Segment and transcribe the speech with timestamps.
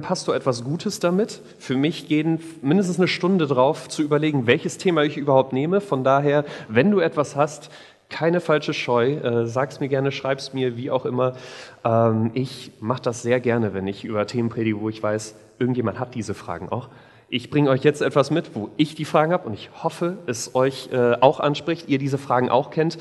[0.00, 1.40] Pastor etwas Gutes damit.
[1.58, 5.80] Für mich gehen mindestens eine Stunde drauf, zu überlegen, welches Thema ich überhaupt nehme.
[5.80, 7.70] Von daher, wenn du etwas hast,
[8.08, 11.34] keine falsche Scheu, äh, sag's mir gerne, schreib's mir, wie auch immer.
[11.84, 15.98] Ähm, ich mache das sehr gerne, wenn ich über Themen predige, wo ich weiß, irgendjemand
[15.98, 16.88] hat diese Fragen auch.
[17.28, 20.54] Ich bringe euch jetzt etwas mit, wo ich die Fragen habe und ich hoffe, es
[20.54, 22.96] euch äh, auch anspricht, ihr diese Fragen auch kennt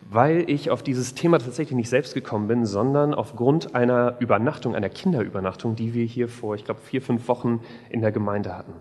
[0.00, 4.88] weil ich auf dieses Thema tatsächlich nicht selbst gekommen bin, sondern aufgrund einer Übernachtung, einer
[4.88, 7.60] Kinderübernachtung, die wir hier vor, ich glaube, vier, fünf Wochen
[7.90, 8.74] in der Gemeinde hatten.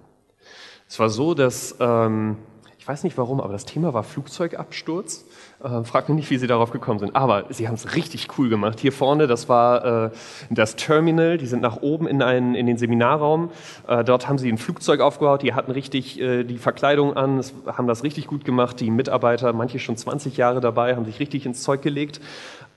[0.88, 2.38] Es war so, dass ähm,
[2.88, 5.26] ich weiß nicht warum, aber das Thema war Flugzeugabsturz.
[5.62, 7.18] Äh, frag mich nicht, wie Sie darauf gekommen sind.
[7.18, 8.80] Aber Sie haben es richtig cool gemacht.
[8.80, 10.10] Hier vorne, das war äh,
[10.50, 11.38] das Terminal.
[11.38, 13.52] Die sind nach oben in, einen, in den Seminarraum.
[13.90, 15.42] Äh, dort haben Sie ein Flugzeug aufgebaut.
[15.42, 18.80] Die hatten richtig äh, die Verkleidung an, haben das richtig gut gemacht.
[18.80, 22.22] Die Mitarbeiter, manche schon 20 Jahre dabei, haben sich richtig ins Zeug gelegt.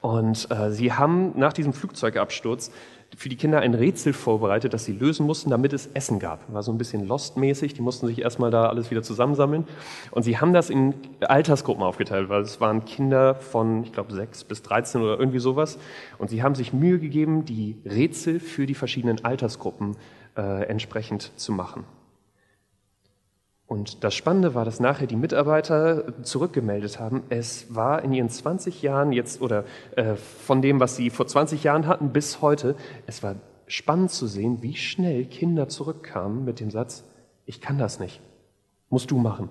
[0.00, 2.70] Und äh, Sie haben nach diesem Flugzeugabsturz
[3.16, 6.52] für die Kinder ein Rätsel vorbereitet, das sie lösen mussten, damit es Essen gab.
[6.52, 9.66] War so ein bisschen Lost-mäßig, die mussten sich erstmal da alles wieder zusammensammeln.
[10.10, 14.44] Und sie haben das in Altersgruppen aufgeteilt, weil es waren Kinder von, ich glaube, 6
[14.44, 15.78] bis 13 oder irgendwie sowas.
[16.18, 19.96] Und sie haben sich Mühe gegeben, die Rätsel für die verschiedenen Altersgruppen
[20.36, 21.84] äh, entsprechend zu machen.
[23.70, 28.82] Und das Spannende war, dass nachher die Mitarbeiter zurückgemeldet haben, es war in ihren 20
[28.82, 29.62] Jahren jetzt oder
[29.94, 32.74] äh, von dem, was sie vor 20 Jahren hatten bis heute,
[33.06, 33.36] es war
[33.68, 37.04] spannend zu sehen, wie schnell Kinder zurückkamen mit dem Satz,
[37.46, 38.20] ich kann das nicht,
[38.88, 39.48] musst du machen.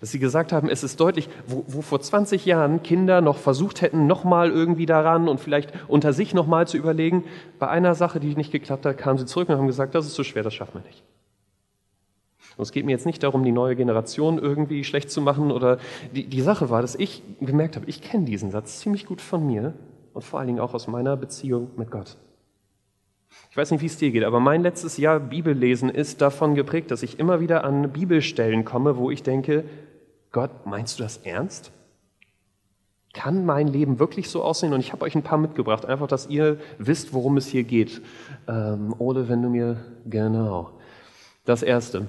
[0.00, 3.82] Dass sie gesagt haben, es ist deutlich, wo, wo vor 20 Jahren Kinder noch versucht
[3.82, 7.24] hätten, nochmal irgendwie daran und vielleicht unter sich nochmal zu überlegen,
[7.58, 10.12] bei einer Sache, die nicht geklappt hat, kamen sie zurück und haben gesagt, das ist
[10.12, 11.02] zu so schwer, das schaffen wir nicht.
[12.56, 15.78] Und es geht mir jetzt nicht darum, die neue Generation irgendwie schlecht zu machen oder
[16.14, 19.46] die, die Sache war, dass ich gemerkt habe, ich kenne diesen Satz ziemlich gut von
[19.46, 19.74] mir
[20.12, 22.16] und vor allen Dingen auch aus meiner Beziehung mit Gott.
[23.50, 26.90] Ich weiß nicht, wie es dir geht, aber mein letztes Jahr Bibellesen ist davon geprägt,
[26.90, 29.64] dass ich immer wieder an Bibelstellen komme, wo ich denke,
[30.30, 31.72] Gott, meinst du das ernst?
[33.12, 34.72] Kann mein Leben wirklich so aussehen?
[34.72, 38.02] Und ich habe euch ein paar mitgebracht, einfach, dass ihr wisst, worum es hier geht.
[38.48, 40.70] Ähm, Ole, wenn du mir genau.
[41.44, 42.08] Das erste.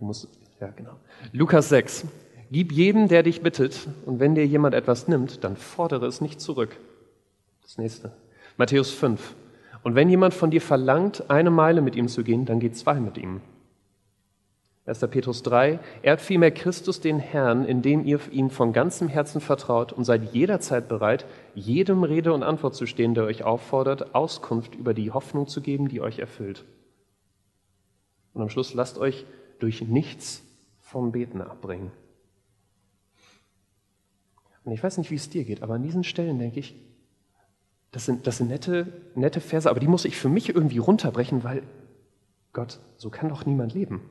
[0.00, 0.28] Du musst,
[0.60, 0.96] ja, genau.
[1.32, 2.06] Lukas 6.
[2.50, 6.40] Gib jedem, der dich bittet, und wenn dir jemand etwas nimmt, dann fordere es nicht
[6.40, 6.76] zurück.
[7.62, 8.10] Das nächste.
[8.56, 9.34] Matthäus 5.
[9.82, 12.98] Und wenn jemand von dir verlangt, eine Meile mit ihm zu gehen, dann geh zwei
[12.98, 13.42] mit ihm.
[14.86, 15.00] 1.
[15.10, 15.78] Petrus 3.
[16.02, 20.88] Ehrt vielmehr Christus den Herrn, indem ihr ihm von ganzem Herzen vertraut und seid jederzeit
[20.88, 25.60] bereit, jedem Rede und Antwort zu stehen, der euch auffordert, Auskunft über die Hoffnung zu
[25.60, 26.64] geben, die euch erfüllt.
[28.32, 29.26] Und am Schluss lasst euch
[29.62, 30.42] durch nichts
[30.80, 31.92] vom Beten abbringen.
[34.64, 36.74] Und ich weiß nicht, wie es dir geht, aber an diesen Stellen denke ich,
[37.92, 41.42] das sind, das sind nette, nette Verse, aber die muss ich für mich irgendwie runterbrechen,
[41.42, 41.62] weil
[42.52, 44.02] Gott, so kann doch niemand leben.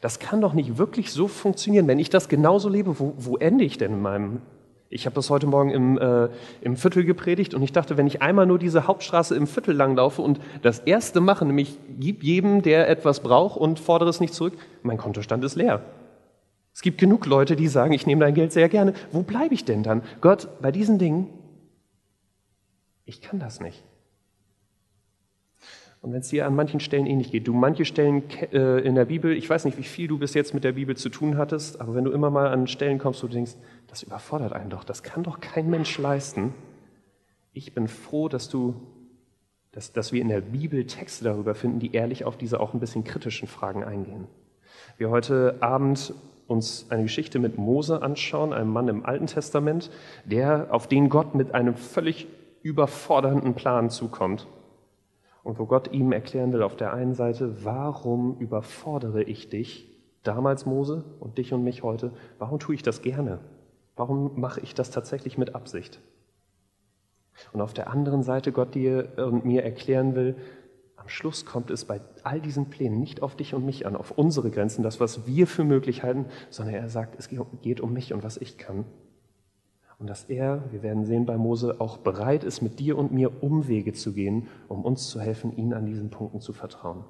[0.00, 1.86] Das kann doch nicht wirklich so funktionieren.
[1.86, 4.42] Wenn ich das genauso lebe, wo, wo ende ich denn in meinem
[4.90, 6.28] ich habe das heute Morgen im, äh,
[6.62, 10.22] im Viertel gepredigt und ich dachte, wenn ich einmal nur diese Hauptstraße im Viertel langlaufe
[10.22, 14.54] und das Erste mache, nämlich gib jedem, der etwas braucht und fordere es nicht zurück,
[14.82, 15.82] mein Kontostand ist leer.
[16.72, 18.94] Es gibt genug Leute, die sagen, ich nehme dein Geld sehr gerne.
[19.10, 20.02] Wo bleibe ich denn dann?
[20.20, 21.28] Gott, bei diesen Dingen,
[23.04, 23.82] ich kann das nicht.
[26.00, 28.22] Und wenn es dir an manchen Stellen ähnlich geht, du manche Stellen
[28.52, 30.96] äh, in der Bibel, ich weiß nicht, wie viel du bis jetzt mit der Bibel
[30.96, 33.56] zu tun hattest, aber wenn du immer mal an Stellen kommst, wo du denkst,
[33.88, 36.54] das überfordert einen doch, das kann doch kein Mensch leisten.
[37.52, 38.74] Ich bin froh, dass du,
[39.72, 42.80] dass, dass wir in der Bibel Texte darüber finden, die ehrlich auf diese auch ein
[42.80, 44.28] bisschen kritischen Fragen eingehen.
[44.98, 46.14] Wir heute Abend
[46.46, 49.90] uns eine Geschichte mit Mose anschauen, einem Mann im Alten Testament,
[50.24, 52.28] der, auf den Gott mit einem völlig
[52.62, 54.46] überfordernden Plan zukommt
[55.42, 59.88] und wo Gott ihm erklären will auf der einen Seite, warum überfordere ich dich,
[60.22, 63.40] damals Mose und dich und mich heute, warum tue ich das gerne?
[63.96, 66.00] Warum mache ich das tatsächlich mit Absicht?
[67.52, 70.36] Und auf der anderen Seite Gott dir und mir erklären will,
[70.96, 74.10] am Schluss kommt es bei all diesen Plänen nicht auf dich und mich an, auf
[74.10, 77.28] unsere Grenzen, das, was wir für möglich halten, sondern er sagt, es
[77.62, 78.84] geht um mich und was ich kann.
[79.98, 83.42] Und dass er, wir werden sehen bei Mose, auch bereit ist, mit dir und mir
[83.42, 87.04] Umwege zu gehen, um uns zu helfen, ihn an diesen Punkten zu vertrauen.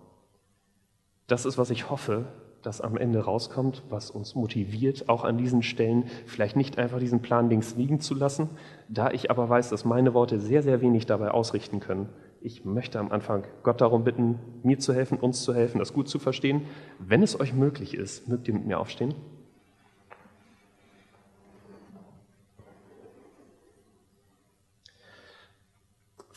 [1.26, 2.24] Das ist, was ich hoffe,
[2.62, 7.20] dass am Ende rauskommt, was uns motiviert, auch an diesen Stellen vielleicht nicht einfach diesen
[7.20, 8.48] Plan links liegen zu lassen,
[8.88, 12.08] da ich aber weiß, dass meine Worte sehr, sehr wenig dabei ausrichten können.
[12.40, 16.08] Ich möchte am Anfang Gott darum bitten, mir zu helfen, uns zu helfen, das gut
[16.08, 16.62] zu verstehen.
[16.98, 19.14] Wenn es euch möglich ist, mögt ihr mit mir aufstehen.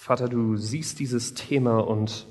[0.02, 2.26] Vater, du siehst dieses Thema und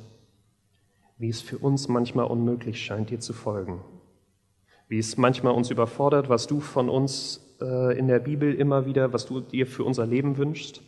[1.19, 3.81] wie es für uns manchmal unmöglich scheint, dir zu folgen.
[4.89, 9.13] Wie es manchmal uns überfordert, was du von uns äh, in der Bibel immer wieder,
[9.13, 10.83] was du dir für unser Leben wünschst.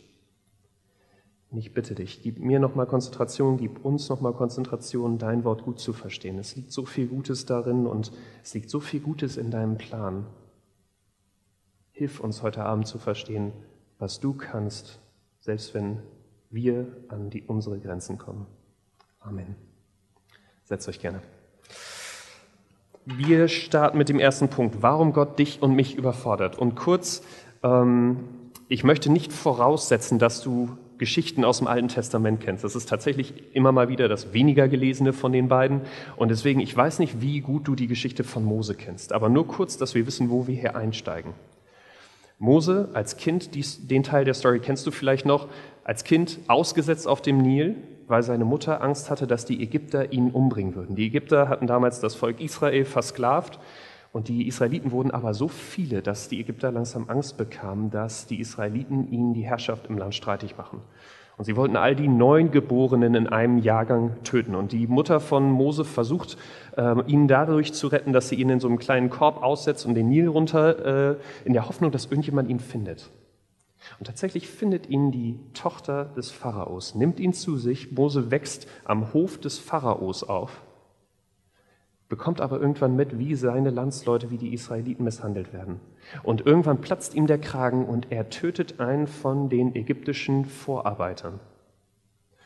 [1.51, 5.79] Und ich bitte dich, gib mir nochmal Konzentration, gib uns nochmal Konzentration, dein Wort gut
[5.79, 6.37] zu verstehen.
[6.37, 8.11] Es liegt so viel Gutes darin und
[8.43, 10.25] es liegt so viel Gutes in deinem Plan.
[11.93, 13.53] Hilf uns heute Abend zu verstehen,
[13.99, 14.99] was du kannst,
[15.39, 15.99] selbst wenn
[16.53, 18.45] wir an die, unsere Grenzen kommen.
[19.19, 19.55] Amen.
[20.63, 21.21] Setzt euch gerne.
[23.05, 26.57] Wir starten mit dem ersten Punkt, warum Gott dich und mich überfordert.
[26.57, 27.21] Und kurz,
[27.61, 28.19] ähm,
[28.69, 32.63] ich möchte nicht voraussetzen, dass du Geschichten aus dem Alten Testament kennst.
[32.63, 35.81] Das ist tatsächlich immer mal wieder das weniger gelesene von den beiden.
[36.15, 39.47] Und deswegen, ich weiß nicht, wie gut du die Geschichte von Mose kennst, aber nur
[39.47, 41.33] kurz, dass wir wissen, wo wir hier einsteigen.
[42.39, 45.47] Mose als Kind, dies, den Teil der Story kennst du vielleicht noch,
[45.83, 47.75] als Kind ausgesetzt auf dem Nil,
[48.07, 50.95] weil seine Mutter Angst hatte, dass die Ägypter ihn umbringen würden.
[50.95, 53.59] Die Ägypter hatten damals das Volk Israel versklavt
[54.11, 58.39] und die Israeliten wurden aber so viele, dass die Ägypter langsam Angst bekamen, dass die
[58.39, 60.81] Israeliten ihnen die Herrschaft im Land streitig machen.
[61.37, 64.55] Und sie wollten all die Neugeborenen in einem Jahrgang töten.
[64.55, 66.37] Und die Mutter von Mose versucht,
[66.77, 69.95] äh, ihn dadurch zu retten, dass sie ihn in so einem kleinen Korb aussetzt und
[69.95, 71.15] den Nil runter, äh,
[71.45, 73.09] in der Hoffnung, dass irgendjemand ihn findet.
[73.99, 77.91] Und tatsächlich findet ihn die Tochter des Pharaos, nimmt ihn zu sich.
[77.91, 80.62] Mose wächst am Hof des Pharaos auf
[82.13, 85.79] bekommt aber irgendwann mit, wie seine Landsleute, wie die Israeliten misshandelt werden.
[86.21, 91.39] Und irgendwann platzt ihm der Kragen und er tötet einen von den ägyptischen Vorarbeitern.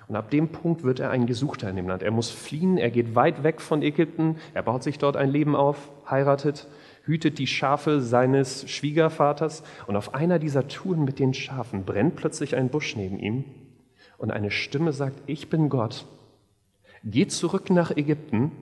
[0.08, 2.02] Und ab dem Punkt wird er ein Gesuchter in dem Land.
[2.02, 5.54] Er muss fliehen, er geht weit weg von Ägypten, er baut sich dort ein Leben
[5.54, 6.66] auf, heiratet,
[7.04, 12.56] hütet die Schafe seines Schwiegervaters und auf einer dieser Touren mit den Schafen brennt plötzlich
[12.56, 13.44] ein Busch neben ihm
[14.18, 16.06] und eine Stimme sagt, ich bin Gott,
[17.04, 18.54] geh zurück nach Ägypten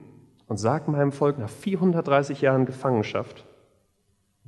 [0.48, 3.44] und sag meinem Volk nach 430 Jahren Gefangenschaft,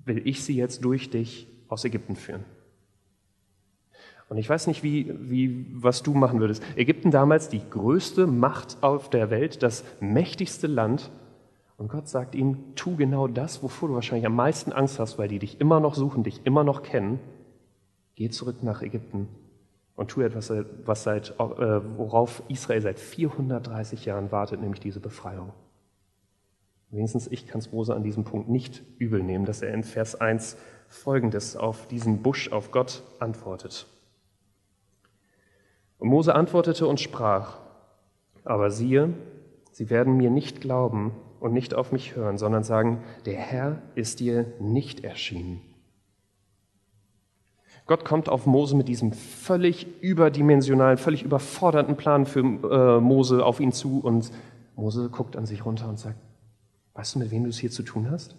[0.04, 2.44] will ich sie jetzt durch dich aus Ägypten führen.
[4.28, 6.62] Und ich weiß nicht, wie, wie, was du machen würdest.
[6.76, 11.10] Ägypten damals die größte Macht auf der Welt, das mächtigste Land.
[11.78, 15.28] Und Gott sagt ihnen, tu genau das, wovor du wahrscheinlich am meisten Angst hast, weil
[15.28, 17.20] die dich immer noch suchen, dich immer noch kennen.
[18.16, 19.28] Geh zurück nach Ägypten
[19.96, 20.52] und tu etwas,
[20.84, 25.52] was seit, äh, worauf Israel seit 430 Jahren wartet, nämlich diese Befreiung.
[26.90, 30.14] Wenigstens ich kann es Mose an diesem Punkt nicht übel nehmen, dass er in Vers
[30.14, 30.56] 1
[30.88, 33.86] folgendes auf diesen Busch auf Gott antwortet.
[35.98, 37.58] Und Mose antwortete und sprach,
[38.44, 39.12] aber siehe,
[39.72, 44.20] sie werden mir nicht glauben und nicht auf mich hören, sondern sagen, der Herr ist
[44.20, 45.60] dir nicht erschienen.
[47.86, 53.60] Gott kommt auf Mose mit diesem völlig überdimensionalen, völlig überfordernden Plan für äh, Mose auf
[53.60, 54.30] ihn zu und
[54.76, 56.16] Mose guckt an sich runter und sagt,
[56.98, 58.34] Weißt du, mit wem du es hier zu tun hast?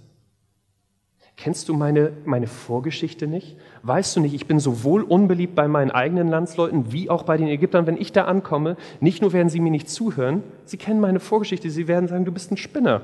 [1.37, 3.55] Kennst du meine, meine Vorgeschichte nicht?
[3.83, 7.47] Weißt du nicht, ich bin sowohl unbeliebt bei meinen eigenen Landsleuten wie auch bei den
[7.47, 7.87] Ägyptern.
[7.87, 11.69] Wenn ich da ankomme, nicht nur werden sie mir nicht zuhören, sie kennen meine Vorgeschichte,
[11.69, 13.01] sie werden sagen, du bist ein Spinner.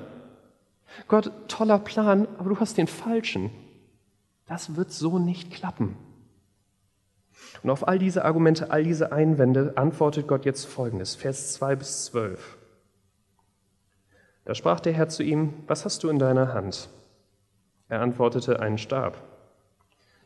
[1.07, 3.49] Gott, toller Plan, aber du hast den falschen.
[4.47, 5.95] Das wird so nicht klappen.
[7.63, 12.07] Und auf all diese Argumente, all diese Einwände antwortet Gott jetzt folgendes, Vers 2 bis
[12.07, 12.57] 12.
[14.45, 16.89] Da sprach der Herr zu ihm, was hast du in deiner Hand?
[17.89, 19.17] Er antwortete, einen Stab.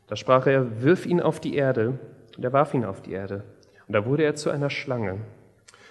[0.07, 1.99] Da sprach er, wirf ihn auf die Erde.
[2.35, 3.43] Und er warf ihn auf die Erde.
[3.87, 5.19] Und da wurde er zu einer Schlange.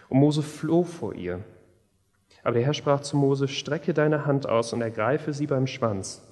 [0.08, 1.40] Und Mose floh vor ihr.
[2.42, 6.22] Aber der Herr sprach zu Mose, strecke deine Hand aus und ergreife sie beim Schwanz.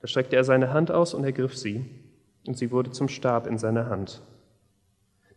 [0.00, 1.84] Da streckte er seine Hand aus und ergriff sie.
[2.46, 4.22] Und sie wurde zum Stab in seiner Hand.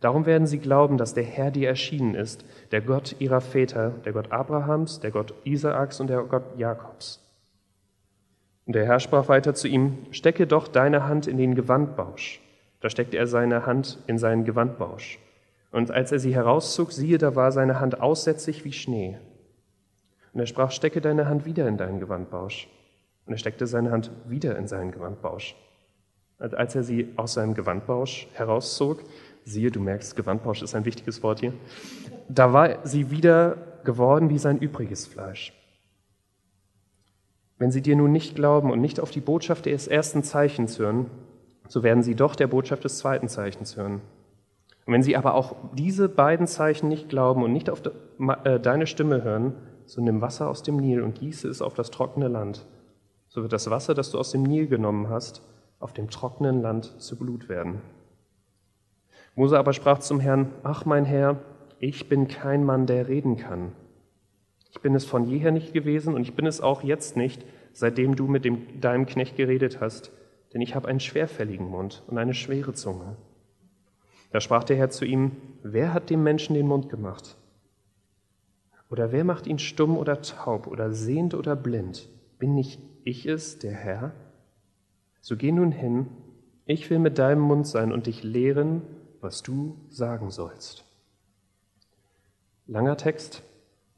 [0.04, 4.12] Darum werden sie glauben, dass der Herr dir erschienen ist, der Gott ihrer Väter, der
[4.12, 7.26] Gott Abrahams, der Gott Isaaks und der Gott Jakobs.
[8.66, 12.42] Und der Herr sprach weiter zu ihm, stecke doch deine Hand in den Gewandbausch.
[12.82, 15.18] Da steckte er seine Hand in seinen Gewandbausch.
[15.72, 19.16] Und als er sie herauszog, siehe, da war seine Hand aussätzig wie Schnee.
[20.34, 22.68] Und er sprach, stecke deine Hand wieder in deinen Gewandbausch.
[23.24, 25.56] Und er steckte seine Hand wieder in seinen Gewandbausch.
[26.38, 29.00] Und als er sie aus seinem Gewandbausch herauszog,
[29.44, 31.52] siehe, du merkst, Gewandbausch ist ein wichtiges Wort hier,
[32.28, 35.52] da war sie wieder geworden wie sein übriges Fleisch.
[37.58, 41.10] Wenn sie dir nun nicht glauben und nicht auf die Botschaft des ersten Zeichens hören,
[41.68, 44.00] so werden sie doch der Botschaft des zweiten Zeichens hören.
[44.86, 47.82] Und wenn sie aber auch diese beiden Zeichen nicht glauben und nicht auf
[48.44, 49.54] äh, deine Stimme hören,
[49.86, 52.66] so nimm Wasser aus dem Nil und gieße es auf das trockene Land.
[53.28, 55.42] So wird das Wasser, das du aus dem Nil genommen hast,
[55.78, 57.80] auf dem trockenen Land zu Blut werden.
[59.34, 61.40] Mose aber sprach zum Herrn, ach mein Herr,
[61.78, 63.72] ich bin kein Mann, der reden kann.
[64.70, 68.16] Ich bin es von jeher nicht gewesen und ich bin es auch jetzt nicht, seitdem
[68.16, 70.12] du mit dem, deinem Knecht geredet hast,
[70.52, 73.16] denn ich habe einen schwerfälligen Mund und eine schwere Zunge.
[74.30, 77.36] Da sprach der Herr zu ihm, wer hat dem Menschen den Mund gemacht?
[78.90, 82.08] Oder wer macht ihn stumm oder taub oder sehend oder blind?
[82.38, 84.12] Bin nicht ich es, der Herr?
[85.20, 86.06] So geh nun hin,
[86.66, 88.82] ich will mit deinem Mund sein und dich lehren,
[89.24, 90.84] was du sagen sollst.
[92.66, 93.42] Langer Text,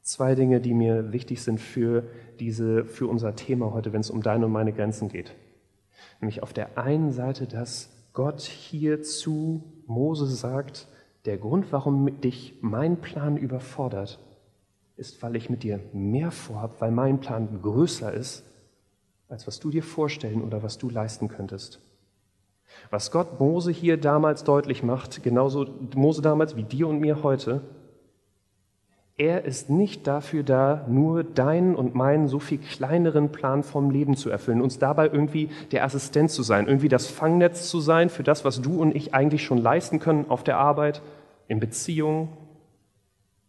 [0.01, 2.03] zwei Dinge, die mir wichtig sind für,
[2.39, 5.35] diese, für unser Thema heute, wenn es um deine und meine Grenzen geht.
[6.21, 10.87] Nämlich auf der einen Seite, dass Gott hier zu Mose sagt,
[11.25, 14.19] der Grund, warum dich mein Plan überfordert,
[14.95, 18.43] ist, weil ich mit dir mehr vorhab, weil mein Plan größer ist,
[19.27, 21.81] als was du dir vorstellen oder was du leisten könntest.
[22.89, 27.61] Was Gott Mose hier damals deutlich macht, genauso Mose damals wie dir und mir heute,
[29.19, 34.15] er ist nicht dafür da, nur deinen und meinen so viel kleineren Plan vom Leben
[34.15, 38.21] zu erfüllen, uns dabei irgendwie der Assistent zu sein, irgendwie das Fangnetz zu sein für
[38.21, 41.01] das, was du und ich eigentlich schon leisten können auf der Arbeit,
[41.47, 42.29] in Beziehungen,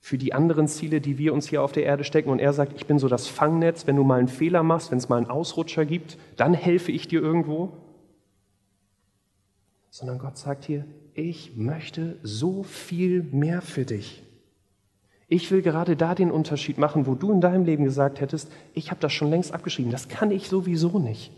[0.00, 2.30] für die anderen Ziele, die wir uns hier auf der Erde stecken.
[2.30, 4.98] Und er sagt, ich bin so das Fangnetz, wenn du mal einen Fehler machst, wenn
[4.98, 7.72] es mal einen Ausrutscher gibt, dann helfe ich dir irgendwo.
[9.90, 14.22] Sondern Gott sagt hier, ich möchte so viel mehr für dich.
[15.26, 18.90] Ich will gerade da den Unterschied machen, wo du in deinem Leben gesagt hättest, ich
[18.90, 21.32] habe das schon längst abgeschrieben, das kann ich sowieso nicht.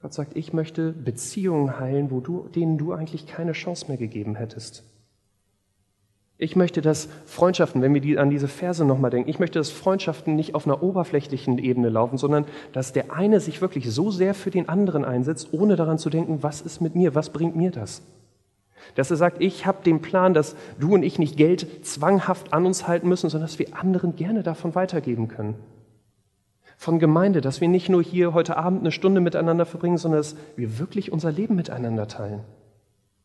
[0.00, 4.34] Gott sagt, ich möchte Beziehungen heilen, wo du, denen du eigentlich keine Chance mehr gegeben
[4.34, 4.84] hättest.
[6.36, 9.70] Ich möchte, dass Freundschaften, wenn wir die, an diese Verse nochmal denken, ich möchte, dass
[9.70, 14.34] Freundschaften nicht auf einer oberflächlichen Ebene laufen, sondern dass der eine sich wirklich so sehr
[14.34, 17.70] für den anderen einsetzt, ohne daran zu denken, was ist mit mir, was bringt mir
[17.70, 18.02] das?
[18.96, 22.66] Dass er sagt, ich habe den Plan, dass du und ich nicht Geld zwanghaft an
[22.66, 25.54] uns halten müssen, sondern dass wir anderen gerne davon weitergeben können.
[26.76, 30.36] Von Gemeinde, dass wir nicht nur hier heute Abend eine Stunde miteinander verbringen, sondern dass
[30.56, 32.40] wir wirklich unser Leben miteinander teilen.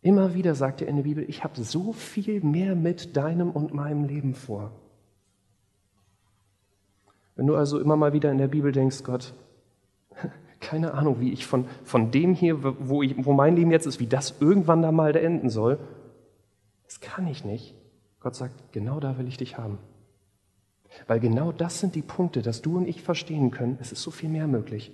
[0.01, 3.73] Immer wieder sagt er in der Bibel, ich habe so viel mehr mit deinem und
[3.73, 4.71] meinem Leben vor.
[7.35, 9.33] Wenn du also immer mal wieder in der Bibel denkst, Gott,
[10.59, 13.99] keine Ahnung, wie ich von, von dem hier, wo, ich, wo mein Leben jetzt ist,
[13.99, 15.79] wie das irgendwann da mal enden soll,
[16.85, 17.75] das kann ich nicht.
[18.19, 19.77] Gott sagt, genau da will ich dich haben.
[21.07, 24.11] Weil genau das sind die Punkte, dass du und ich verstehen können, es ist so
[24.11, 24.91] viel mehr möglich.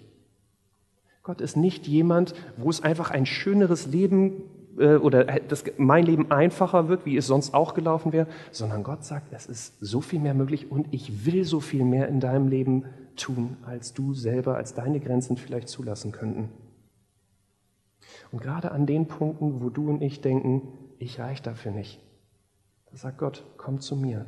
[1.24, 4.44] Gott ist nicht jemand, wo es einfach ein schöneres Leben äh,
[4.77, 9.32] oder dass mein Leben einfacher wird, wie es sonst auch gelaufen wäre, sondern Gott sagt,
[9.32, 12.86] es ist so viel mehr möglich und ich will so viel mehr in deinem Leben
[13.15, 16.50] tun, als du selber, als deine Grenzen vielleicht zulassen könnten.
[18.32, 22.01] Und gerade an den Punkten, wo du und ich denken, ich reich dafür nicht,
[22.91, 24.25] da sagt Gott, komm zu mir.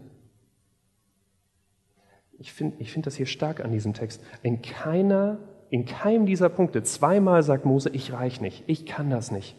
[2.39, 4.23] Ich finde ich find das hier stark an diesem Text.
[4.43, 5.39] In keiner,
[5.69, 9.55] in keinem dieser Punkte, zweimal sagt Mose, ich reich nicht, ich kann das nicht.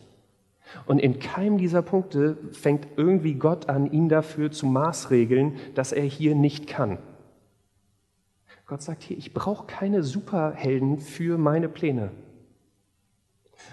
[0.87, 6.05] Und in keinem dieser Punkte fängt irgendwie Gott an, ihn dafür zu maßregeln, dass er
[6.05, 6.99] hier nicht kann.
[8.67, 12.11] Gott sagt hier, ich brauche keine Superhelden für meine Pläne.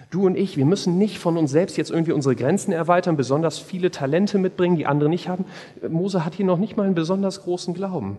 [0.10, 3.60] Du und ich, wir müssen nicht von uns selbst jetzt irgendwie unsere Grenzen erweitern, besonders
[3.60, 5.46] viele Talente mitbringen, die andere nicht haben.
[5.88, 8.18] Mose hat hier noch nicht mal einen besonders großen Glauben.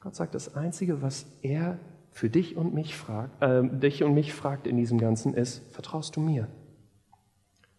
[0.00, 1.78] Gott sagt, das Einzige, was er
[2.14, 6.14] für dich und mich fragt, äh, dich und mich fragt in diesem Ganzen ist, vertraust
[6.14, 6.46] du mir?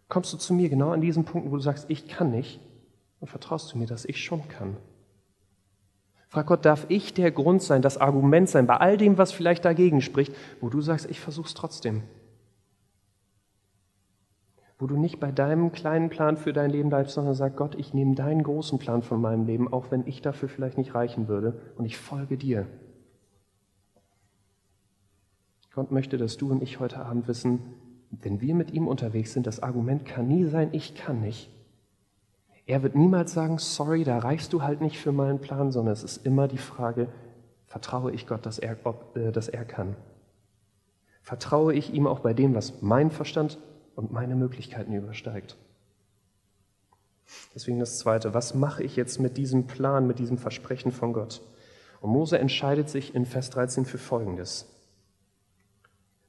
[0.08, 2.60] Kommst du zu mir genau an diesen Punkten, wo du sagst, ich kann nicht,
[3.18, 4.76] und vertraust du mir, dass ich schon kann?
[6.28, 9.64] Frag Gott, darf ich der Grund sein, das Argument sein, bei all dem, was vielleicht
[9.64, 12.02] dagegen spricht, wo du sagst, ich versuch's trotzdem?
[14.78, 17.94] Wo du nicht bei deinem kleinen Plan für dein Leben bleibst, sondern sagst, Gott, ich
[17.94, 21.58] nehme deinen großen Plan von meinem Leben, auch wenn ich dafür vielleicht nicht reichen würde,
[21.76, 22.66] und ich folge dir.
[25.76, 27.60] Gott möchte, dass du und ich heute Abend wissen,
[28.10, 31.50] wenn wir mit ihm unterwegs sind, das Argument kann nie sein, ich kann nicht.
[32.64, 36.02] Er wird niemals sagen, sorry, da reichst du halt nicht für meinen Plan, sondern es
[36.02, 37.08] ist immer die Frage,
[37.66, 39.96] vertraue ich Gott, dass er, ob, äh, dass er kann?
[41.20, 43.58] Vertraue ich ihm auch bei dem, was mein Verstand
[43.96, 45.58] und meine Möglichkeiten übersteigt?
[47.54, 51.42] Deswegen das Zweite, was mache ich jetzt mit diesem Plan, mit diesem Versprechen von Gott?
[52.00, 54.72] Und Mose entscheidet sich in Vers 13 für Folgendes.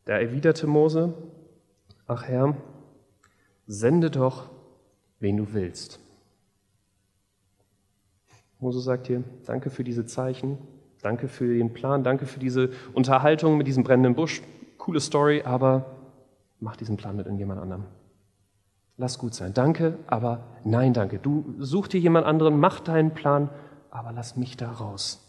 [0.07, 1.13] Da erwiderte Mose,
[2.07, 2.55] ach Herr,
[3.65, 4.49] sende doch,
[5.19, 5.99] wen du willst.
[8.59, 10.59] Mose sagt hier, danke für diese Zeichen,
[11.01, 14.41] danke für den Plan, danke für diese Unterhaltung mit diesem brennenden Busch.
[14.77, 15.97] Coole Story, aber
[16.61, 17.83] mach diesen Plan mit irgendjemand anderem.
[18.95, 19.53] lass gut sein.
[19.53, 21.19] Danke, aber nein, danke.
[21.19, 23.49] Du such dir jemand anderen, mach deinen Plan,
[23.91, 25.26] aber lass mich da raus.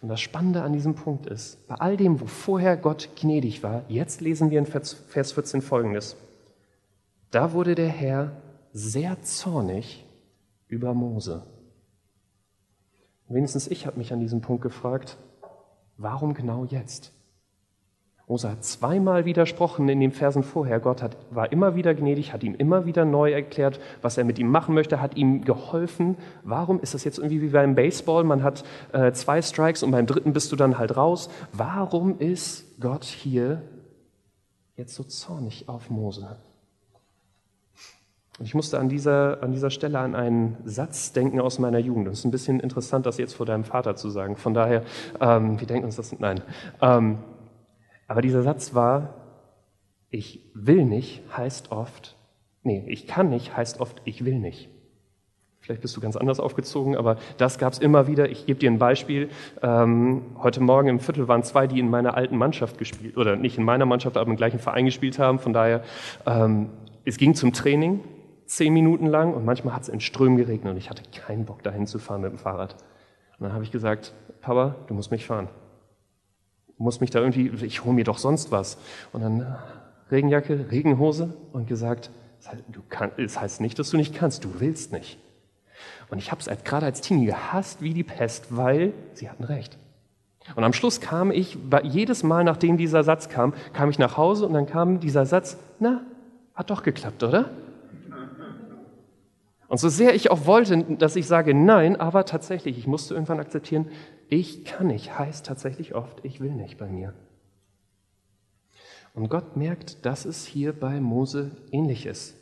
[0.00, 3.84] Und das Spannende an diesem Punkt ist, bei all dem, wo vorher Gott gnädig war,
[3.88, 6.16] jetzt lesen wir in Vers 14 folgendes.
[7.30, 8.32] Da wurde der Herr
[8.72, 10.04] sehr zornig
[10.68, 11.46] über Mose.
[13.28, 15.16] Wenigstens ich habe mich an diesem Punkt gefragt,
[15.96, 17.12] warum genau jetzt?
[18.26, 20.80] Mose hat zweimal widersprochen in den Versen vorher.
[20.80, 24.38] Gott hat, war immer wieder gnädig, hat ihm immer wieder neu erklärt, was er mit
[24.38, 26.16] ihm machen möchte, hat ihm geholfen.
[26.42, 28.24] Warum ist das jetzt irgendwie wie beim Baseball?
[28.24, 31.28] Man hat äh, zwei Strikes und beim dritten bist du dann halt raus.
[31.52, 33.60] Warum ist Gott hier
[34.76, 36.36] jetzt so zornig auf Mose?
[38.38, 42.08] Und ich musste an dieser, an dieser Stelle an einen Satz denken aus meiner Jugend.
[42.08, 44.36] Das ist ein bisschen interessant, das jetzt vor deinem Vater zu sagen.
[44.36, 44.82] Von daher,
[45.20, 46.40] ähm, wir denken uns das, nein.
[46.80, 47.18] Ähm,
[48.06, 49.14] aber dieser Satz war,
[50.10, 52.16] ich will nicht heißt oft,
[52.62, 54.68] nee, ich kann nicht heißt oft, ich will nicht.
[55.60, 58.28] Vielleicht bist du ganz anders aufgezogen, aber das gab es immer wieder.
[58.28, 59.30] Ich gebe dir ein Beispiel.
[59.62, 63.56] Ähm, heute Morgen im Viertel waren zwei, die in meiner alten Mannschaft gespielt, oder nicht
[63.56, 65.38] in meiner Mannschaft, aber im gleichen Verein gespielt haben.
[65.38, 65.82] Von daher,
[66.26, 66.68] ähm,
[67.06, 68.00] es ging zum Training,
[68.44, 71.62] zehn Minuten lang, und manchmal hat es in Strömen geregnet und ich hatte keinen Bock,
[71.62, 72.74] dahin zu fahren mit dem Fahrrad.
[73.38, 75.48] Und dann habe ich gesagt, Papa, du musst mich fahren
[76.78, 78.78] muss mich da irgendwie, ich hole mir doch sonst was.
[79.12, 79.56] Und dann
[80.10, 82.10] Regenjacke, Regenhose und gesagt,
[82.68, 85.18] du kann, das heißt nicht, dass du nicht kannst, du willst nicht.
[86.10, 89.78] Und ich habe es gerade als Teenie gehasst wie die Pest, weil sie hatten recht.
[90.54, 94.46] Und am Schluss kam ich, jedes Mal nachdem dieser Satz kam, kam ich nach Hause
[94.46, 96.02] und dann kam dieser Satz, na,
[96.54, 97.50] hat doch geklappt, oder?
[99.74, 103.40] Und so sehr ich auch wollte, dass ich sage nein, aber tatsächlich, ich musste irgendwann
[103.40, 103.88] akzeptieren,
[104.28, 107.12] ich kann nicht, heißt tatsächlich oft, ich will nicht bei mir.
[109.14, 112.36] Und Gott merkt, dass es hier bei Mose ähnlich ist.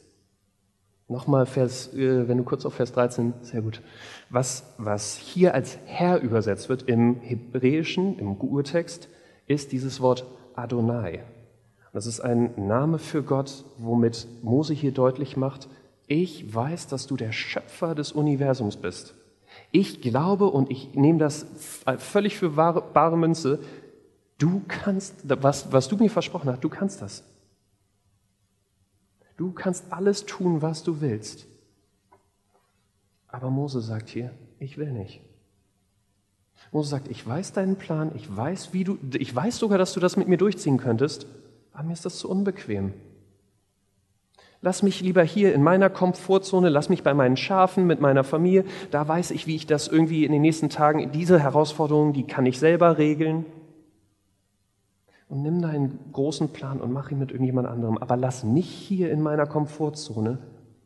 [1.08, 3.80] Nochmal Vers, äh, wenn du kurz auf Vers 13, sehr gut.
[4.28, 9.08] Was, was hier als Herr übersetzt wird im Hebräischen, im Urtext,
[9.46, 11.20] ist dieses Wort Adonai.
[11.94, 15.70] Das ist ein Name für Gott, womit Mose hier deutlich macht,
[16.12, 19.14] ich weiß, dass du der Schöpfer des Universums bist.
[19.70, 21.46] Ich glaube und ich nehme das
[21.98, 23.60] völlig für wahre, bare Münze.
[24.36, 27.24] Du kannst, was, was du mir versprochen hast, du kannst das.
[29.38, 31.46] Du kannst alles tun, was du willst.
[33.28, 35.22] Aber Mose sagt hier, ich will nicht.
[36.72, 40.00] Mose sagt, ich weiß deinen Plan, ich weiß, wie du, ich weiß sogar, dass du
[40.00, 41.26] das mit mir durchziehen könntest,
[41.72, 42.92] aber mir ist das zu unbequem.
[44.64, 48.64] Lass mich lieber hier in meiner Komfortzone, lass mich bei meinen Schafen mit meiner Familie.
[48.92, 52.46] Da weiß ich, wie ich das irgendwie in den nächsten Tagen, diese Herausforderungen, die kann
[52.46, 53.44] ich selber regeln.
[55.26, 57.98] Und nimm deinen großen Plan und mach ihn mit irgendjemand anderem.
[57.98, 60.38] Aber lass mich hier in meiner Komfortzone.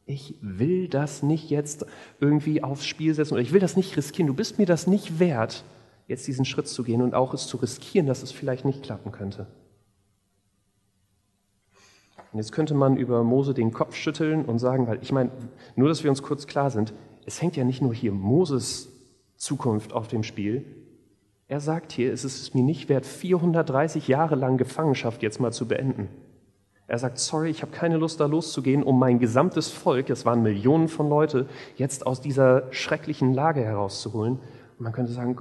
[0.06, 1.84] Ich will das nicht jetzt
[2.18, 4.28] irgendwie aufs Spiel setzen oder ich will das nicht riskieren.
[4.28, 5.64] Du bist mir das nicht wert,
[6.06, 9.12] jetzt diesen Schritt zu gehen und auch es zu riskieren, dass es vielleicht nicht klappen
[9.12, 9.48] könnte.
[12.32, 15.30] Und jetzt könnte man über Mose den Kopf schütteln und sagen, weil ich meine,
[15.74, 16.92] nur dass wir uns kurz klar sind,
[17.24, 18.92] es hängt ja nicht nur hier Moses
[19.36, 20.64] Zukunft auf dem Spiel.
[21.48, 25.68] Er sagt hier, es ist mir nicht wert, 430 Jahre lang Gefangenschaft jetzt mal zu
[25.68, 26.08] beenden.
[26.88, 30.42] Er sagt, sorry, ich habe keine Lust, da loszugehen, um mein gesamtes Volk, es waren
[30.42, 34.34] Millionen von Leute, jetzt aus dieser schrecklichen Lage herauszuholen.
[34.34, 35.38] Und man könnte sagen,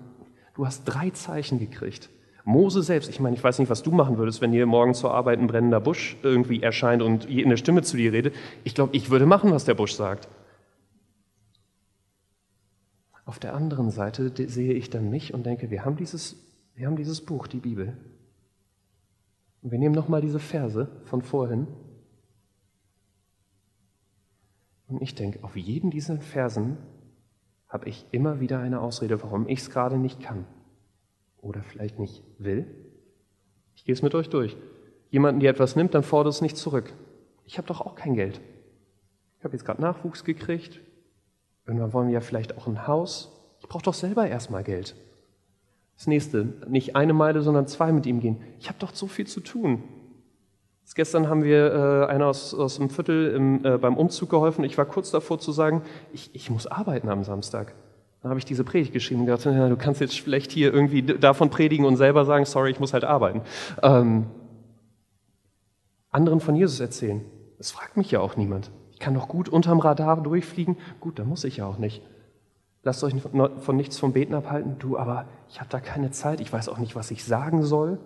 [0.56, 2.10] du hast drei Zeichen gekriegt.
[2.46, 5.12] Mose selbst, ich meine, ich weiß nicht, was du machen würdest, wenn hier morgen zur
[5.12, 8.36] Arbeit ein brennender Busch irgendwie erscheint und eine Stimme zu dir redet.
[8.64, 10.30] Ich glaube, ich würde machen, was der Busch sagt.
[13.26, 16.36] Auf der anderen Seite sehe ich dann mich und denke, wir haben dieses,
[16.76, 17.98] wir haben dieses Buch, die Bibel.
[19.64, 21.66] Und wir nehmen nochmal diese Verse von vorhin.
[24.88, 26.78] Und ich denke, auf jeden dieser Versen
[27.68, 30.46] habe ich immer wieder eine Ausrede, warum ich es gerade nicht kann
[31.46, 32.66] oder vielleicht nicht will?
[33.76, 34.58] Ich gehe es mit euch durch.
[35.10, 36.94] Jemanden, der etwas nimmt, dann fordert es nicht zurück.
[37.46, 38.42] Ich habe doch auch kein Geld.
[39.38, 40.82] Ich habe jetzt gerade Nachwuchs gekriegt.
[41.68, 43.32] Irgendwann wollen wir ja vielleicht auch ein Haus.
[43.60, 44.96] Ich brauche doch selber erstmal Geld.
[45.96, 48.42] Das nächste, nicht eine Meile, sondern zwei mit ihm gehen.
[48.60, 49.84] Ich habe doch so viel zu tun.
[50.94, 54.64] Gestern haben wir äh, einer aus, aus dem Viertel im, äh, beim Umzug geholfen.
[54.64, 55.82] Ich war kurz davor zu sagen,
[56.14, 57.74] ich, ich muss arbeiten am Samstag.
[58.26, 61.52] Dann habe ich diese Predigt geschrieben und gedacht, du kannst jetzt schlecht hier irgendwie davon
[61.52, 63.42] predigen und selber sagen, sorry, ich muss halt arbeiten.
[63.84, 64.26] Ähm,
[66.10, 67.22] anderen von Jesus erzählen.
[67.60, 68.72] Das fragt mich ja auch niemand.
[68.94, 70.76] Ich kann doch gut unterm Radar durchfliegen.
[71.00, 72.02] Gut, da muss ich ja auch nicht.
[72.82, 74.80] Lasst euch von nichts vom Beten abhalten.
[74.80, 76.42] Du, aber ich habe da keine Zeit.
[76.42, 78.00] Ich weiß auch nicht, was ich sagen soll.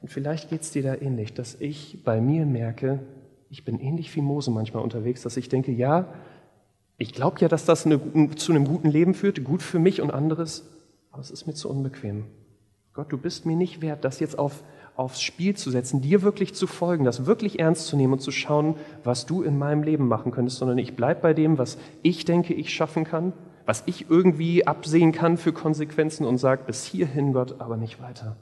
[0.00, 3.00] Und vielleicht geht es dir da ähnlich, dass ich bei mir merke,
[3.50, 6.14] ich bin ähnlich wie Mose manchmal unterwegs, dass ich denke, ja,
[6.98, 8.00] ich glaube ja, dass das eine,
[8.36, 10.68] zu einem guten Leben führt, gut für mich und anderes,
[11.10, 12.24] aber es ist mir zu unbequem.
[12.94, 14.62] Gott, du bist mir nicht wert, das jetzt auf,
[14.96, 18.30] aufs Spiel zu setzen, dir wirklich zu folgen, das wirklich ernst zu nehmen und zu
[18.30, 22.24] schauen, was du in meinem Leben machen könntest, sondern ich bleibe bei dem, was ich
[22.24, 23.34] denke, ich schaffen kann,
[23.66, 28.36] was ich irgendwie absehen kann für Konsequenzen und sage, bis hierhin, Gott, aber nicht weiter.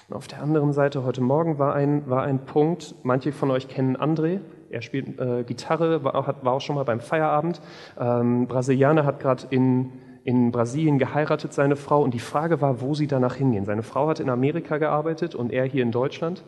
[0.13, 3.97] auf der anderen Seite, heute Morgen war ein, war ein Punkt, manche von euch kennen
[3.97, 4.39] André,
[4.71, 7.61] er spielt äh, Gitarre, war auch, war auch schon mal beim Feierabend.
[7.99, 9.91] Ähm, Brasilianer hat gerade in,
[10.23, 13.65] in Brasilien geheiratet, seine Frau, und die Frage war, wo sie danach hingehen.
[13.65, 16.43] Seine Frau hat in Amerika gearbeitet und er hier in Deutschland.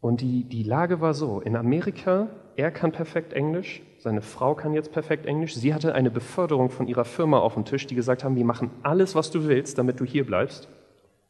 [0.00, 4.72] Und die, die Lage war so, in Amerika, er kann perfekt Englisch, seine Frau kann
[4.72, 8.24] jetzt perfekt Englisch, sie hatte eine Beförderung von ihrer Firma auf dem Tisch, die gesagt
[8.24, 10.68] haben, wir machen alles, was du willst, damit du hier bleibst.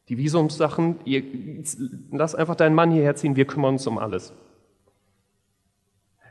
[0.09, 1.23] Die Visumssachen, ihr,
[2.11, 4.33] lass einfach deinen Mann hierher ziehen, wir kümmern uns um alles.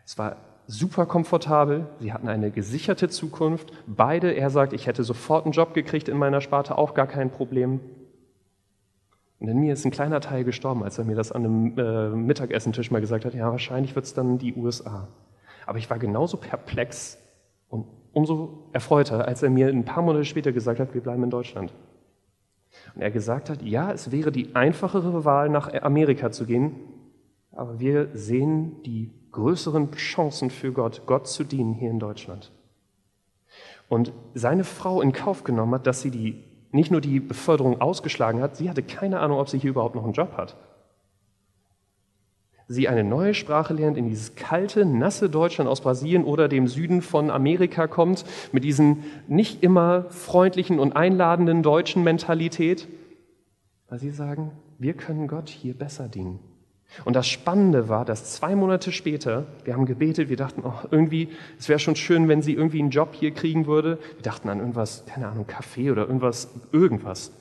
[0.05, 0.37] Es war
[0.67, 3.73] super komfortabel, sie hatten eine gesicherte Zukunft.
[3.87, 7.31] Beide, er sagt, ich hätte sofort einen Job gekriegt in meiner Sparte, auch gar kein
[7.31, 7.81] Problem.
[9.39, 12.09] Und in mir ist ein kleiner Teil gestorben, als er mir das an einem äh,
[12.09, 15.09] Mittagessentisch mal gesagt hat, ja, wahrscheinlich wird es dann die USA.
[15.67, 17.19] Aber ich war genauso perplex
[17.69, 21.31] und umso erfreuter, als er mir ein paar Monate später gesagt hat, wir bleiben in
[21.31, 21.73] Deutschland.
[22.95, 26.77] Und er gesagt hat, ja, es wäre die einfachere Wahl, nach Amerika zu gehen,
[27.53, 32.53] aber wir sehen die größeren Chancen für Gott, Gott zu dienen hier in Deutschland.
[33.89, 38.41] Und seine Frau in Kauf genommen hat, dass sie die, nicht nur die Beförderung ausgeschlagen
[38.41, 40.57] hat, sie hatte keine Ahnung, ob sie hier überhaupt noch einen Job hat.
[42.69, 47.01] Sie eine neue Sprache lernt, in dieses kalte, nasse Deutschland aus Brasilien oder dem Süden
[47.01, 52.89] von Amerika kommt, mit diesen nicht immer freundlichen und einladenden deutschen Mentalität,
[53.89, 56.41] weil sie sagen, wir können Gott hier besser dienen.
[57.05, 61.29] Und das Spannende war, dass zwei Monate später, wir haben gebetet, wir dachten, oh, irgendwie,
[61.59, 63.99] es wäre schon schön, wenn sie irgendwie einen Job hier kriegen würde.
[64.15, 67.33] Wir dachten an irgendwas, keine Ahnung, Kaffee oder irgendwas, irgendwas.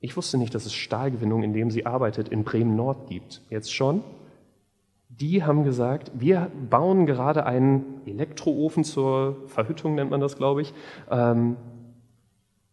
[0.00, 3.42] Ich wusste nicht, dass es Stahlgewinnung, in dem sie arbeitet, in Bremen Nord gibt.
[3.50, 4.02] Jetzt schon.
[5.08, 10.72] Die haben gesagt, wir bauen gerade einen Elektroofen zur Verhüttung, nennt man das, glaube ich.
[11.10, 11.56] Ähm,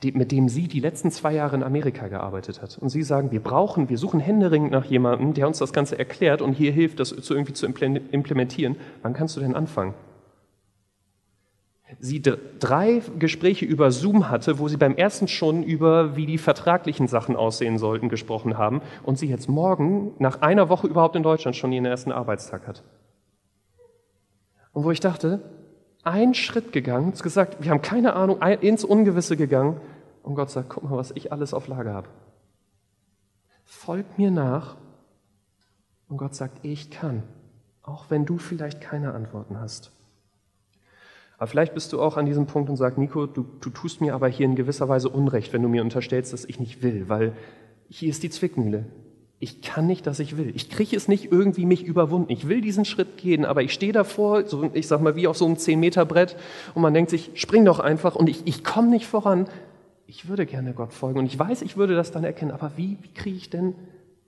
[0.04, 2.78] mit dem sie die letzten zwei Jahre in Amerika gearbeitet hat.
[2.78, 6.42] Und sie sagen, wir brauchen, wir suchen händeringend nach jemandem, der uns das Ganze erklärt
[6.42, 8.76] und hier hilft, das zu irgendwie zu implementieren.
[9.02, 9.96] Wann kannst du denn anfangen?
[12.00, 17.08] Sie drei Gespräche über Zoom hatte, wo sie beim ersten schon über, wie die vertraglichen
[17.08, 21.56] Sachen aussehen sollten, gesprochen haben und sie jetzt morgen, nach einer Woche überhaupt in Deutschland,
[21.56, 22.84] schon ihren ersten Arbeitstag hat.
[24.74, 25.42] Und wo ich dachte,
[26.04, 29.80] einen Schritt gegangen, gesagt, wir haben keine Ahnung, ins Ungewisse gegangen.
[30.24, 32.10] Und Gott sagt, guck mal, was ich alles auf Lager habe.
[33.64, 34.76] Folg mir nach.
[36.10, 37.24] Und Gott sagt, ich kann,
[37.82, 39.92] auch wenn du vielleicht keine Antworten hast.
[41.38, 44.16] Aber vielleicht bist du auch an diesem Punkt und sagst, Nico, du, du tust mir
[44.16, 47.34] aber hier in gewisser Weise Unrecht, wenn du mir unterstellst, dass ich nicht will, weil
[47.90, 48.86] hier ist die Zwickmühle
[49.40, 50.52] ich kann nicht, dass ich will.
[50.56, 52.32] Ich kriege es nicht irgendwie mich überwunden.
[52.32, 55.38] Ich will diesen Schritt gehen, aber ich stehe davor, so, ich sag mal, wie auf
[55.38, 56.36] so einem 10-Meter-Brett
[56.74, 59.48] und man denkt sich, spring doch einfach und ich, ich komme nicht voran.
[60.08, 62.98] Ich würde gerne Gott folgen und ich weiß, ich würde das dann erkennen, aber wie,
[63.02, 63.76] wie kriege ich denn,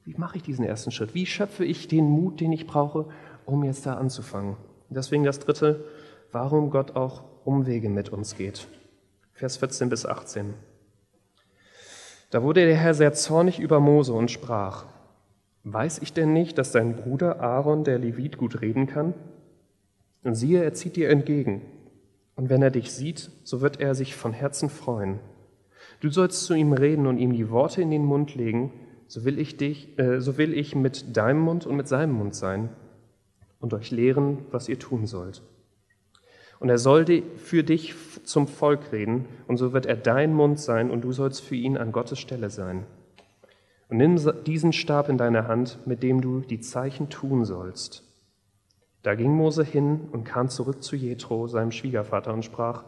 [0.05, 1.15] wie mache ich diesen ersten Schritt?
[1.15, 3.05] Wie schöpfe ich den Mut, den ich brauche,
[3.45, 4.57] um jetzt da anzufangen?
[4.89, 5.85] Deswegen das dritte,
[6.31, 8.67] warum Gott auch Umwege mit uns geht.
[9.33, 10.53] Vers 14 bis 18.
[12.29, 14.85] Da wurde der Herr sehr zornig über Mose und sprach,
[15.63, 19.13] Weiß ich denn nicht, dass dein Bruder Aaron, der Levit, gut reden kann?
[20.23, 21.61] Und siehe, er zieht dir entgegen.
[22.35, 25.19] Und wenn er dich sieht, so wird er sich von Herzen freuen.
[25.99, 28.71] Du sollst zu ihm reden und ihm die Worte in den Mund legen,
[29.07, 32.35] so will ich dich, äh, so will ich mit deinem Mund und mit seinem Mund
[32.35, 32.69] sein
[33.59, 35.41] und euch lehren, was ihr tun sollt.
[36.59, 37.95] Und er soll für dich
[38.25, 41.77] zum Volk reden, und so wird er dein Mund sein, und du sollst für ihn
[41.77, 42.85] an Gottes Stelle sein.
[43.87, 48.03] Und nimm diesen Stab in deine Hand, mit dem du die Zeichen tun sollst.
[49.01, 52.83] Da ging Mose hin und kam zurück zu Jethro, seinem Schwiegervater, und sprach: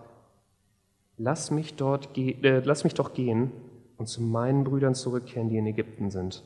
[1.17, 3.51] Lass mich, dort äh, lass mich doch gehen
[3.97, 6.43] und zu meinen Brüdern zurückkehren, die in Ägypten sind,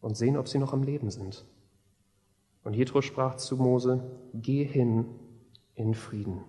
[0.00, 1.44] und sehen, ob sie noch am Leben sind.
[2.62, 5.06] Und Jethro sprach zu Mose: Geh hin
[5.76, 6.42] in Frieden.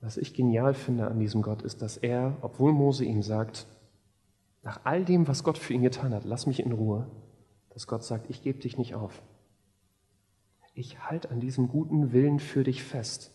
[0.00, 3.66] Was ich genial finde an diesem Gott ist, dass er, obwohl Mose ihm sagt,
[4.62, 7.06] nach all dem, was Gott für ihn getan hat, lass mich in Ruhe,
[7.70, 9.22] dass Gott sagt, ich gebe dich nicht auf.
[10.74, 13.30] Ich halte an diesem guten Willen für dich fest.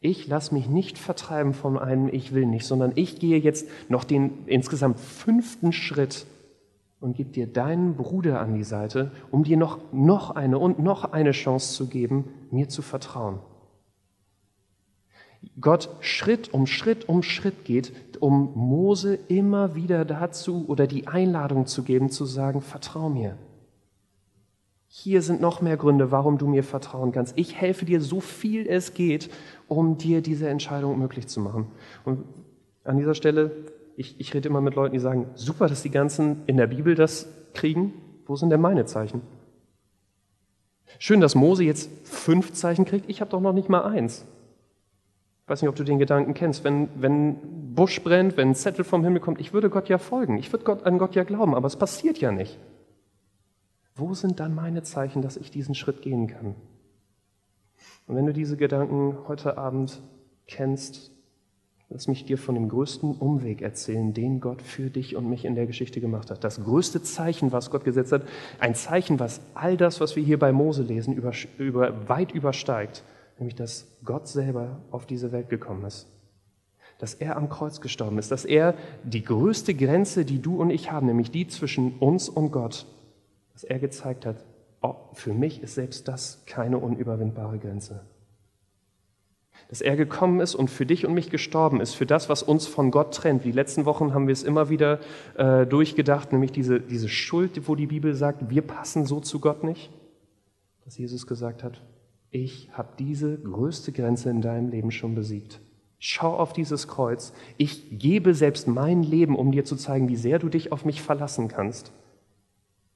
[0.00, 4.04] Ich lasse mich nicht vertreiben von einem Ich will nicht, sondern ich gehe jetzt noch
[4.04, 6.26] den insgesamt fünften Schritt
[7.00, 11.12] und gebe dir deinen Bruder an die Seite, um dir noch, noch eine und noch
[11.12, 13.38] eine Chance zu geben, mir zu vertrauen.
[15.60, 21.66] Gott Schritt um Schritt um Schritt geht, um Mose immer wieder dazu oder die Einladung
[21.66, 23.36] zu geben, zu sagen, vertrau mir.
[24.88, 27.36] Hier sind noch mehr Gründe, warum du mir vertrauen kannst.
[27.36, 29.30] Ich helfe dir so viel es geht,
[29.68, 31.66] um dir diese Entscheidung möglich zu machen.
[32.04, 32.24] Und
[32.84, 33.52] an dieser Stelle,
[33.98, 36.94] ich, ich rede immer mit Leuten, die sagen, super, dass die ganzen in der Bibel
[36.94, 37.92] das kriegen.
[38.26, 39.22] Wo sind denn meine Zeichen?
[41.00, 43.10] Schön, dass Mose jetzt fünf Zeichen kriegt.
[43.10, 44.24] Ich habe doch noch nicht mal eins.
[45.42, 46.62] Ich weiß nicht, ob du den Gedanken kennst.
[46.62, 50.38] Wenn, wenn Busch brennt, wenn ein Zettel vom Himmel kommt, ich würde Gott ja folgen.
[50.38, 52.56] Ich würde Gott, an Gott ja glauben, aber es passiert ja nicht.
[53.96, 56.54] Wo sind dann meine Zeichen, dass ich diesen Schritt gehen kann?
[58.06, 60.00] Und wenn du diese Gedanken heute Abend
[60.46, 61.10] kennst,
[61.90, 65.54] lass mich dir von dem größten Umweg erzählen, den Gott für dich und mich in
[65.54, 66.44] der Geschichte gemacht hat.
[66.44, 68.22] Das größte Zeichen, was Gott gesetzt hat,
[68.58, 73.04] ein Zeichen, was all das, was wir hier bei Mose lesen, über, über, weit übersteigt,
[73.38, 76.06] nämlich dass Gott selber auf diese Welt gekommen ist.
[76.98, 78.74] Dass er am Kreuz gestorben ist, dass er
[79.04, 82.86] die größte Grenze, die du und ich haben, nämlich die zwischen uns und Gott,
[83.54, 84.44] dass er gezeigt hat,
[84.82, 88.00] oh, für mich ist selbst das keine unüberwindbare Grenze.
[89.68, 92.66] Dass er gekommen ist und für dich und mich gestorben ist, für das, was uns
[92.66, 93.44] von Gott trennt.
[93.44, 95.00] Die letzten Wochen haben wir es immer wieder
[95.36, 99.64] äh, durchgedacht, nämlich diese, diese Schuld, wo die Bibel sagt, wir passen so zu Gott
[99.64, 99.90] nicht.
[100.84, 101.82] Dass Jesus gesagt hat,
[102.30, 105.60] ich habe diese größte Grenze in deinem Leben schon besiegt.
[105.98, 107.32] Schau auf dieses Kreuz.
[107.56, 111.02] Ich gebe selbst mein Leben, um dir zu zeigen, wie sehr du dich auf mich
[111.02, 111.92] verlassen kannst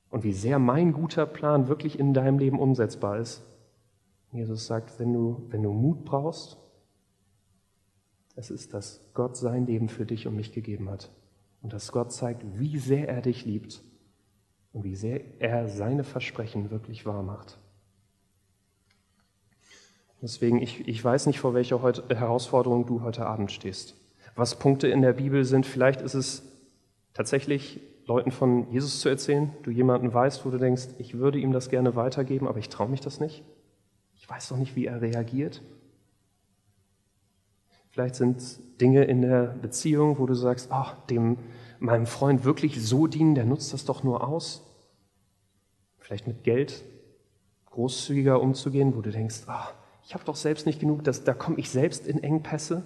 [0.08, 3.42] und wie sehr mein guter Plan wirklich in deinem Leben umsetzbar ist.
[4.30, 6.58] Jesus sagt, wenn du, wenn du Mut brauchst,
[8.35, 11.11] es ist, dass Gott sein Leben für dich und mich gegeben hat.
[11.62, 13.83] Und dass Gott zeigt, wie sehr er dich liebt
[14.73, 17.59] und wie sehr er seine Versprechen wirklich wahr macht.
[20.21, 23.97] Deswegen, ich, ich weiß nicht, vor welcher heute, Herausforderung du heute Abend stehst.
[24.35, 26.42] Was Punkte in der Bibel sind, vielleicht ist es
[27.12, 31.53] tatsächlich Leuten von Jesus zu erzählen, du jemanden weißt, wo du denkst, ich würde ihm
[31.53, 33.42] das gerne weitergeben, aber ich traue mich das nicht.
[34.16, 35.61] Ich weiß doch nicht, wie er reagiert.
[37.92, 38.42] Vielleicht sind
[38.81, 41.37] Dinge in der Beziehung, wo du sagst, ach, dem
[41.78, 44.62] meinem Freund wirklich so dienen, der nutzt das doch nur aus.
[45.98, 46.85] Vielleicht mit Geld
[47.66, 49.74] großzügiger umzugehen, wo du denkst, ach,
[50.05, 52.83] ich habe doch selbst nicht genug, das, da komme ich selbst in Engpässe.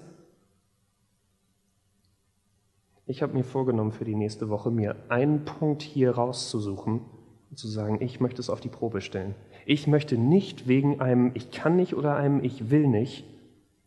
[3.06, 7.02] Ich habe mir vorgenommen für die nächste Woche, mir einen Punkt hier rauszusuchen
[7.50, 9.36] und zu sagen, ich möchte es auf die Probe stellen.
[9.66, 13.24] Ich möchte nicht wegen einem Ich kann nicht oder einem Ich will nicht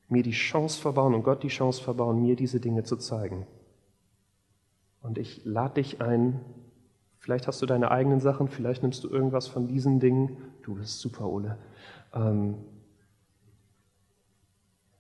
[0.10, 3.46] mir die Chance verbauen und Gott die Chance verbauen, mir diese Dinge zu zeigen.
[5.02, 6.40] Und ich lade dich ein,
[7.20, 11.00] vielleicht hast du deine eigenen Sachen, vielleicht nimmst du irgendwas von diesen Dingen, du bist
[11.00, 11.58] super, Ole,
[12.14, 12.56] ähm,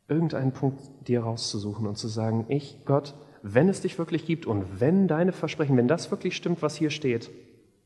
[0.07, 4.79] irgendeinen Punkt dir rauszusuchen und zu sagen, ich, Gott, wenn es dich wirklich gibt und
[4.79, 7.29] wenn deine Versprechen, wenn das wirklich stimmt, was hier steht,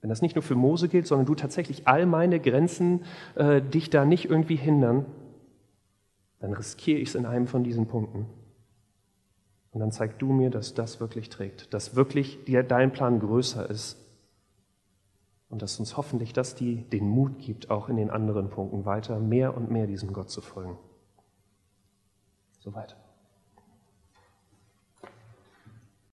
[0.02, 3.06] wenn das nicht nur für Mose gilt, sondern du tatsächlich all meine Grenzen
[3.36, 5.06] äh, dich da nicht irgendwie hindern,
[6.44, 8.26] dann riskiere ich es in einem von diesen Punkten.
[9.72, 13.70] Und dann zeig du mir, dass das wirklich trägt, dass wirklich dir dein Plan größer
[13.70, 13.98] ist
[15.48, 19.20] und dass uns hoffentlich das die, den Mut gibt, auch in den anderen Punkten weiter
[19.20, 20.78] mehr und mehr diesem Gott zu folgen.
[22.60, 22.98] Soweit.